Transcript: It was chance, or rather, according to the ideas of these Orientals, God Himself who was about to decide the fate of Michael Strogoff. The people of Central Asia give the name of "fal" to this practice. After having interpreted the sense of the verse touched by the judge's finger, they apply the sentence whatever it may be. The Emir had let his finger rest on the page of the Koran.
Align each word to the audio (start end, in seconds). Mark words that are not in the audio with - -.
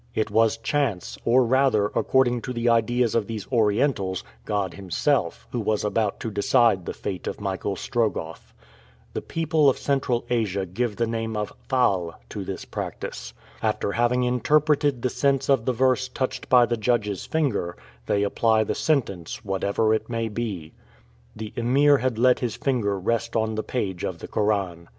It 0.15 0.31
was 0.31 0.57
chance, 0.57 1.15
or 1.25 1.45
rather, 1.45 1.85
according 1.93 2.41
to 2.41 2.53
the 2.53 2.69
ideas 2.69 3.13
of 3.13 3.27
these 3.27 3.45
Orientals, 3.51 4.23
God 4.45 4.73
Himself 4.73 5.47
who 5.51 5.59
was 5.59 5.83
about 5.83 6.19
to 6.21 6.31
decide 6.31 6.87
the 6.87 6.93
fate 6.95 7.27
of 7.27 7.39
Michael 7.39 7.75
Strogoff. 7.75 8.51
The 9.13 9.21
people 9.21 9.69
of 9.69 9.77
Central 9.77 10.25
Asia 10.31 10.65
give 10.65 10.95
the 10.95 11.05
name 11.05 11.37
of 11.37 11.53
"fal" 11.69 12.15
to 12.29 12.43
this 12.43 12.65
practice. 12.65 13.35
After 13.61 13.91
having 13.91 14.23
interpreted 14.23 15.03
the 15.03 15.09
sense 15.11 15.49
of 15.49 15.65
the 15.65 15.71
verse 15.71 16.07
touched 16.07 16.49
by 16.49 16.65
the 16.65 16.77
judge's 16.77 17.27
finger, 17.27 17.77
they 18.07 18.23
apply 18.23 18.63
the 18.63 18.73
sentence 18.73 19.45
whatever 19.45 19.93
it 19.93 20.09
may 20.09 20.29
be. 20.29 20.73
The 21.35 21.53
Emir 21.55 21.99
had 21.99 22.17
let 22.17 22.39
his 22.39 22.55
finger 22.55 22.97
rest 22.99 23.35
on 23.35 23.53
the 23.53 23.61
page 23.63 24.03
of 24.03 24.17
the 24.17 24.27
Koran. 24.27 24.89